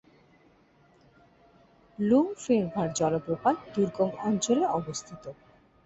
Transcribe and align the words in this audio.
লুং 1.97 2.25
ফের 2.37 2.63
ভা 2.73 2.83
জলপ্রপাত 2.97 3.55
দুর্গম 3.73 4.09
অঞ্চলে 4.27 4.65
অবস্থিত। 4.79 5.23